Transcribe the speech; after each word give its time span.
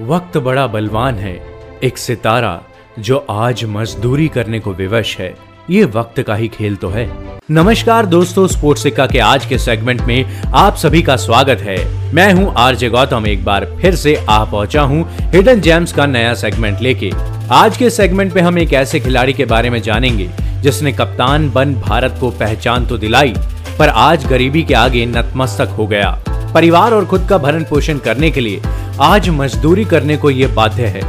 वक्त 0.00 0.36
बड़ा 0.36 0.66
बलवान 0.66 1.14
है, 1.14 1.34
एक 1.84 1.98
सितारा 1.98 2.60
जो 2.98 3.16
आज 3.30 3.64
मजदूरी 3.64 4.26
करने 4.28 4.58
को 4.60 4.72
विवश 4.72 5.16
है, 5.18 5.32
ये 5.70 5.84
वक्त 5.84 6.20
का 6.20 6.34
ही 6.34 6.48
खेल 6.48 6.76
तो 6.76 6.88
है। 6.88 7.06
नमस्कार 7.50 8.06
दोस्तों, 8.06 8.46
स्पोर्ट्स 8.46 8.82
सिक्का 8.82 9.06
के 9.06 9.18
आज 9.18 9.46
के 9.46 9.58
सेगमेंट 9.58 10.00
में 10.00 10.42
आप 10.46 10.76
सभी 10.76 11.02
का 11.02 11.16
स्वागत 11.16 11.60
है। 11.60 11.76
मैं 12.14 12.32
हूँ 12.32 12.52
आरजे 12.56 12.88
गौतम, 12.88 13.26
एक 13.26 13.44
बार 13.44 13.66
फिर 13.82 13.94
से 13.94 14.16
आ 14.28 14.42
पहुँचा 14.44 14.82
हूँ 14.82 15.06
हिडन 15.32 15.60
जेम्स 15.60 15.92
का 15.92 16.06
नया 16.06 16.34
सेगमेंट 16.34 16.80
लेके। 16.80 17.12
आज 17.52 17.76
के 17.76 17.90
सेगमेंट 17.90 18.34
में 18.34 18.42
हम 18.42 18.58
एक 18.58 18.72
ऐसे 18.72 19.00
खिलाड़ी 19.00 19.32
के 19.32 19.44
बारे 19.44 19.70
में 19.70 19.80
जानेंगे, 19.82 20.30
जिसने 20.62 20.92
कप्तान 20.92 21.50
बन 21.50 21.74
भारत 21.80 22.16
को 22.20 22.30
पहचान 22.32 22.86
तो 22.86 22.98
दिलाई, 22.98 23.34
पर 23.78 23.88
आज 23.88 24.26
गरीबी 24.26 24.62
के 24.62 24.74
आगे 24.74 25.06
नतमस्तक 25.06 25.68
हो 25.68 25.86
गया। 25.86 26.18
परिवार 26.54 26.94
और 26.94 27.04
खुद 27.04 27.26
का 27.28 27.36
भरण 27.38 27.64
पोषण 27.64 27.98
करने 27.98 28.30
के 28.30 28.40
लिए 28.40 28.60
आज 29.02 29.28
मजदूरी 29.28 29.84
करने 29.84 30.16
को 30.16 30.30
ये 30.30 30.46
बाध्य 30.46 30.86
है। 30.86 31.00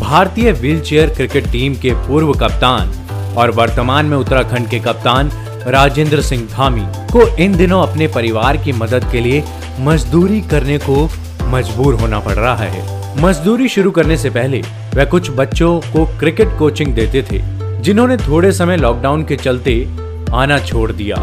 भारतीय 0.00 0.52
व्हीलचेयर 0.52 1.10
क्रिकेट 1.10 1.50
टीम 1.52 1.74
के 1.74 1.90
पूर्व 2.06 2.32
कप्तान 2.32 2.92
और 3.36 3.50
वर्तमान 3.50 4.06
में 4.06 4.16
उत्तराखंड 4.16 4.68
के 4.68 4.78
कप्तान 4.78 5.30
राजेंद्र 5.66 6.20
सिंह 6.20 6.46
धामी 6.52 6.84
को 7.12 7.26
इन 7.36 7.56
दिनों 7.56 7.82
अपने 7.82 8.06
परिवार 8.08 8.56
की 8.56 8.72
मदद 8.72 9.04
के 9.12 9.20
लिए 9.20 9.42
मजदूरी 9.80 10.40
करने 10.40 10.78
को 10.78 11.04
मजबूर 11.46 11.94
होना 11.94 12.20
पड़ 12.20 12.34
रहा 12.34 12.54
है। 12.56 13.22
मजदूरी 13.22 13.68
शुरू 13.68 13.90
करने 13.90 14.16
से 14.16 14.30
पहले 14.30 14.60
वह 14.94 15.04
कुछ 15.04 15.30
बच्चों 15.30 15.78
को 15.92 16.04
क्रिकेट 16.18 16.58
कोचिंग 16.58 16.94
देते 16.94 17.22
थे, 17.22 17.42
जिन्होंने 17.82 18.16
थोड़े 18.16 18.52
समय 18.52 18.76
लॉकडाउन 18.76 19.24
के 19.24 19.36
चलते 19.36 19.76
आना 20.32 20.58
छोड़ 20.58 20.90
दिया। 20.92 21.16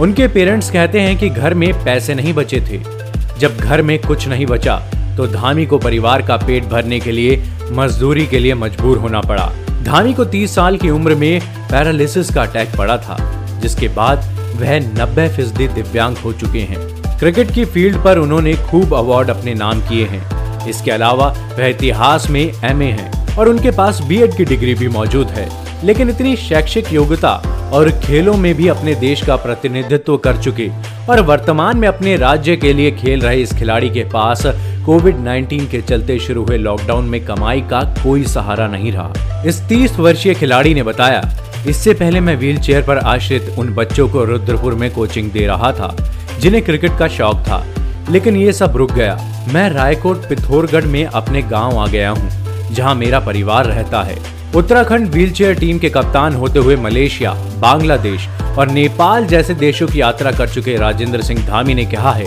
उनके 0.00 0.28
पेरेंट्स 0.28 0.70
कहते 0.70 1.00
हैं 1.00 1.16
कि 1.18 1.28
घर 1.28 1.54
में 1.54 1.72
पैसे 1.84 2.14
नहीं 2.14 2.34
बचे 2.34 2.60
थे। 2.60 2.95
जब 3.38 3.56
घर 3.56 3.82
में 3.82 3.98
कुछ 3.98 4.28
नहीं 4.28 4.46
बचा 4.46 4.76
तो 5.16 5.26
धामी 5.26 5.64
को 5.66 5.78
परिवार 5.78 6.22
का 6.22 6.36
पेट 6.36 6.64
भरने 6.64 6.98
के 7.00 7.12
लिए, 7.12 7.42
मजदूरी 7.72 8.26
के 8.26 8.38
लिए 8.38 8.54
मजबूर 8.54 8.98
होना 8.98 9.20
पड़ा। 9.20 9.46
धामी 9.82 10.12
को 10.14 10.24
30 10.24 10.54
साल 10.54 10.76
की 10.76 10.90
उम्र 10.90 11.14
में 11.14 11.40
पैरालिसिस 11.70 12.34
का 12.34 12.42
अटैक 12.42 12.76
पड़ा 12.78 12.96
था, 12.98 13.16
जिसके 13.60 13.88
बाद 13.88 14.18
वह 14.60 14.78
90 14.94 15.28
फ़ीसदी 15.28 15.68
दिव्यांग 15.68 16.16
हो 16.16 16.32
चुके 16.32 16.60
हैं। 16.60 17.18
क्रिकेट 17.18 17.50
की 17.50 17.64
फ़ील्ड 17.64 18.02
पर 18.04 18.18
उन्होंने 18.18 18.54
खूब 18.70 18.94
अवार्ड 18.94 19.30
अपने 19.30 19.54
नाम 19.54 19.80
किए 19.80 20.04
हैं। 20.04 20.68
इसके 20.68 20.90
अलावा 20.90 21.26
वह 21.58 21.66
इतिहास 21.66 22.28
में 22.30 22.52
एमए 22.64 22.90
हैं 22.92 23.36
और 23.36 23.48
उनके 23.48 23.70
पास 23.70 24.00
बीएड 24.00 24.36
की 24.36 24.44
डिग्री 24.44 24.74
भी 24.74 24.88
मौजूद 24.88 25.28
है। 25.28 25.48
लेकिन 25.84 26.10
इतनी 26.10 26.36
शैक्षिक 26.36 26.92
योग्यता 26.92 27.32
और 27.72 27.90
खेलों 28.00 28.34
में 28.34 28.54
भी 28.54 28.68
अपने 28.68 28.94
देश 28.94 29.24
का 29.24 29.36
प्रतिनिधित्व 29.36 30.16
कर 30.16 30.36
चुके 30.36 30.66
और 31.10 31.20
वर्तमान 31.20 31.76
में 31.76 31.86
अपने 31.88 32.16
राज्य 32.16 32.56
के 32.56 32.72
लिए 32.72 32.90
खेल 32.90 33.20
रहे 33.20 33.42
इस 33.42 33.52
खिलाड़ी 33.52 33.90
के 33.90 34.04
पास 34.04 34.42
कोविड 34.86 35.16
19 35.16 35.66
के 35.70 35.80
चलते 35.82 36.18
शुरू 36.18 36.44
हुए 36.44 36.56
लॉकडाउन 36.58 37.04
में 37.04 37.24
कमाई 37.24 37.60
का 37.60 37.82
कोई 38.02 38.24
सहारा 38.24 38.66
नहीं 38.66 38.92
रहा। 38.92 39.42
इस 39.46 39.60
30 39.68 39.98
वर्षीय 39.98 40.34
खिलाड़ी 40.34 40.74
ने 40.74 40.82
बताया, 40.82 41.22
इससे 41.68 41.94
पहले 41.94 42.20
मैं 42.20 42.36
व्हील 42.36 42.58
चेयर 42.58 42.82
पर 42.82 42.98
आश्रित 42.98 43.54
उन 43.58 43.74
बच्चों 43.74 44.08
को 44.08 44.24
रुद्रपुर 44.24 44.74
में 44.74 44.90
कोचिंग 44.90 45.30
दे 45.30 45.46
रहा 45.46 45.72
था, 45.72 45.96
जिन्हें 46.40 46.64
क्रिकेट 46.64 46.98
का 46.98 47.08
शौक 47.08 47.40
था। 47.40 47.64
लेकिन 48.10 48.36
ये 48.36 48.52
सब 48.52 48.76
रुक 48.76 48.92
गया। 48.92 49.18
मैं 49.54 49.68
रायकोट 49.70 50.28
पिथौरगढ़ 50.28 50.84
में 50.84 51.04
अपने 51.04 51.42
गाँव 51.42 51.78
आ 51.78 51.86
गया 51.86 52.10
हूँ, 52.10 52.30
जहाँ 52.72 52.94
मेरा 52.94 53.20
परिवार 53.20 53.66
रहता 53.66 54.02
है। 54.02 54.16
उत्तराखंड 54.56 55.08
व्हीलचेयर 55.12 55.54
टीम 55.54 55.78
के 55.78 55.88
कप्तान 55.90 56.34
होते 56.34 56.58
हुए 56.58 56.74
मलेशिया, 56.76 57.32
बांग्लादेश 57.60 58.26
और 58.58 58.68
नेपाल 58.68 59.26
जैसे 59.26 59.54
देशों 59.54 59.86
की 59.86 60.00
यात्रा 60.00 60.30
कर 60.32 60.48
चुके 60.48 60.76
राजेंद्र 60.76 61.22
सिंह 61.22 61.40
धामी 61.46 61.74
ने 61.74 61.84
कहा 61.84 62.12
है, 62.12 62.26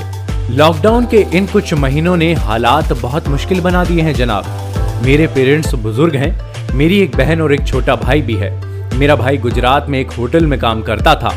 लॉकडाउन 0.58 1.06
के 1.06 1.26
इन 1.34 1.48
कुछ 1.48 1.74
महीनों 1.76 2.16
ने 2.18 2.34
हालात 2.34 2.92
बहुत 2.94 3.28
मुश्किल 3.28 3.62
बना 3.62 3.84
दिए 3.84 4.02
हैं, 4.02 4.14
जनाब। 4.14 5.04
मेरे 5.06 5.28
पेरेंट्स 5.28 5.74
बुज़ुर्ग 5.76 6.16
हैं, 6.16 6.76
मेरी 6.76 7.00
एक 7.00 7.16
बहन 7.16 7.42
और 7.42 7.54
एक 7.54 7.66
छोटा 7.68 7.96
भाई 7.96 8.22
भी 8.22 8.36
है। 8.36 8.52
मेरा 8.98 9.16
भाई 9.16 9.38
गुजरात 9.38 9.88
में 9.90 10.00
एक 10.00 10.12
होटल 10.12 10.46
में 10.46 10.60
काम 10.60 10.82
करता 10.82 11.16
था, 11.16 11.34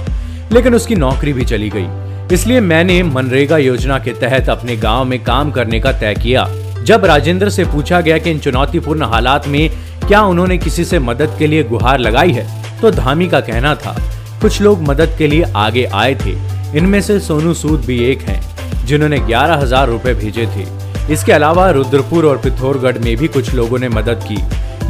लेकिन 0.53 0.75
उसकी 0.75 0.95
नौकरी 0.95 1.33
भी 1.33 1.45
चली 1.45 1.71
गई। 1.75 2.35
इसलिए 2.35 2.61
मैंने 2.63 3.03
मनरेगा 3.03 3.59
योजना 3.59 3.99
के 3.99 4.13
तहत 4.21 4.49
अपने 4.49 4.77
गाँव 4.77 5.05
में 5.05 5.23
काम 5.25 5.51
करने 5.51 5.81
का 5.81 5.93
तय 5.93 6.15
किया। 6.15 6.47
जब 6.85 7.05
राजेंद्र 7.05 7.49
से 7.51 7.65
पूछा 7.65 8.01
गया 8.01 8.19
कि 8.19 8.31
इन 8.31 8.39
चुनौतीपूर्ण 8.39 9.05
हालात 9.05 9.49
में 9.49 9.71
क्या 10.03 10.23
उन्होंने 10.23 10.59
किसी 10.59 10.85
से 10.85 10.99
मदद 11.01 11.37
के 11.39 11.47
लिए 11.47 11.63
गुहार 11.65 11.99
लगाई 11.99 12.33
है? 12.33 12.47
तो 12.81 12.91
धामी 12.91 13.29
का 13.29 13.41
कहना 13.41 13.75
था, 13.75 13.95
कुछ 14.43 14.61
लोग 14.63 14.83
मदद 14.83 15.15
के 15.19 15.27
लिए 15.27 15.53
आगे 15.57 15.85
आए 15.85 16.15
थे। 16.17 16.37
इनमें 16.79 17.01
से 17.01 17.19
सोनू 17.21 17.55
सूद 17.55 17.81
भी 17.81 17.99
एक 18.05 18.23
हैं, 18.23 18.41
जिन्होंने 18.87 19.19
ग्यारह 19.19 19.55
हज़ार 19.55 19.89
रूपए 19.89 20.15
भेजे 20.15 20.47
थे। 20.47 20.67
इसके 21.13 21.33
अलावा 21.33 21.69
रुद्रपुर 21.71 22.27
और 22.27 22.39
पिथौरगढ़ 22.39 22.99
में 22.99 23.17
भी 23.17 23.29
कुछ 23.29 23.53
लोगों 23.55 23.79
ने 23.79 23.89
मदद 23.89 24.25
की, 24.25 24.39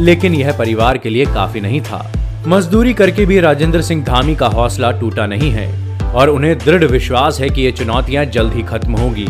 लेकिन 0.01 0.34
यह 0.34 0.53
परिवार 0.53 0.99
के 0.99 1.11
लिए 1.11 1.25
काफ़ी 1.25 1.61
नहीं 1.61 1.81
था। 1.81 2.06
मजदूरी 2.47 2.93
करके 2.95 3.25
भी 3.27 3.41
राजेंद्र 3.41 3.83
सिंह 3.83 4.05
धामी 4.05 4.34
का 4.34 4.47
हौसला 4.49 4.91
टूटा 4.91 5.27
नहीं 5.27 5.51
है, 5.51 5.69
और 6.12 6.31
उन्हें 6.31 6.56
दृढ़ 6.59 6.84
विश्वास 6.84 7.41
है 7.41 7.49
कि 7.49 7.62
ये 7.62 7.72
चुनौतियाँ 7.72 8.25
जल्द 8.27 8.53
ही 8.53 8.62
खत्म 8.62 8.97
होगी। 8.97 9.27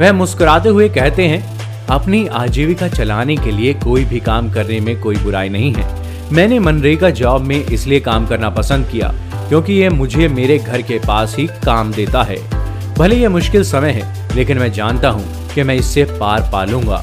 वह 0.00 0.12
मुस्कुराते 0.12 0.68
हुए 0.68 0.88
कहते 0.88 1.26
हैं 1.28 1.55
अपनी 1.90 2.26
आजीविका 2.26 2.88
चलाने 2.88 3.36
के 3.36 3.50
लिए 3.50 3.74
कोई 3.74 4.04
भी 4.04 4.20
काम 4.20 4.50
करने 4.52 4.80
में 4.80 5.00
कोई 5.00 5.16
बुराई 5.16 5.48
नहीं 5.48 5.72
है। 5.74 5.84
मैंने 6.32 6.58
मनरेगा 6.58 7.10
जॉब 7.10 7.42
में 7.42 7.56
इसलिए 7.56 8.00
काम 8.00 8.26
करना 8.26 8.50
पसंद 8.50 8.86
किया, 8.86 9.12
क्योंकि 9.48 9.72
ये 9.72 9.88
मुझे 9.88 10.28
मेरे 10.28 10.58
घर 10.58 10.82
के 10.82 10.98
पास 10.98 11.36
ही 11.36 11.46
काम 11.64 11.92
देता 11.92 12.22
है। 12.22 12.38
भले 12.94 13.16
ये 13.16 13.28
मुश्किल 13.28 13.64
समय 13.64 13.90
है, 13.90 14.34
लेकिन 14.36 14.58
मैं 14.58 14.72
जानता 14.72 15.08
हूँ 15.08 15.54
कि 15.54 15.62
मैं 15.62 15.74
इससे 15.74 16.04
पार 16.12 16.48
पालूँगा। 16.52 16.98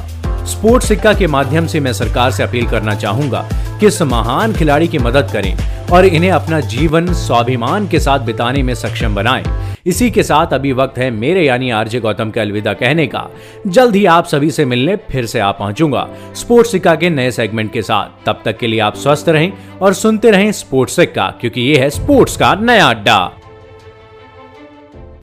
स्पोर्ट्स 0.46 0.88
सिक्का 0.88 1.14
के 1.14 1.28
माध्यम 1.28 1.68
से 1.68 1.80
मैं 1.80 1.94
सरकार 1.94 2.32
से 2.32 2.44
अपील 2.44 2.66
करना 2.70 2.96
चाहूँगा 2.96 3.48
कि 3.80 3.88
इस 3.88 4.02
महान 4.02 4.54
खिलाड़ी 4.54 4.88
की 4.88 4.98
मदद 5.00 5.30
करें 5.34 5.56
और 5.88 6.06
इन्हें 6.06 6.32
अपना 6.32 6.60
जीवन 6.60 7.14
स्वाभिमान 7.16 7.88
के 7.88 8.00
साथ 8.00 8.20
बिताने 8.20 8.64
में 8.64 8.74
सक्षम 8.76 9.16
बनाएँ। 9.16 9.44
इसी 9.86 10.10
के 10.12 10.24
साथ 10.24 10.54
अभी 10.54 10.72
वक्त 10.74 10.98
है 10.98 11.10
मेरे 11.12 11.44
यानी 11.46 11.70
आरजे 11.70 12.00
गौतम 12.00 12.30
के 12.32 12.40
अलविदा 12.40 12.74
कहने 12.74 13.08
का। 13.08 13.28
जल्द 13.68 13.96
ही 13.96 14.06
आप 14.06 14.26
सभी 14.26 14.52
से 14.52 14.66
मिलने 14.66 14.96
फिर 15.10 15.26
से 15.26 15.40
आ 15.40 15.52
पहुंचूँगा 15.52 16.08
स्पोर्ट्स 16.36 16.72
सिक्का 16.72 16.96
के 16.96 17.10
नए 17.10 17.32
सेगमेंट 17.32 17.72
के 17.74 17.82
साथ। 17.82 18.26
तब 18.26 18.42
तक 18.46 18.58
के 18.58 18.68
लिए 18.68 18.80
आप 18.80 18.96
स्वस्थ 18.96 19.30
रहें 19.30 19.52
और 19.82 19.94
सुनते 19.94 20.32
रहें 20.32 20.52
स्पोर्ट्स 20.52 20.96
सिक्का, 20.96 21.30
क्योंकि 21.42 21.62
ये 21.62 21.78
है 21.78 21.90
स्पोर्ट्स 21.90 22.38
का 22.38 22.56
नया 22.56 22.86
अड्डा। 22.86 23.32